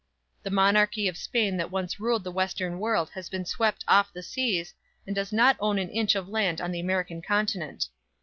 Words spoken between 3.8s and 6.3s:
off the seas, and does not own an inch of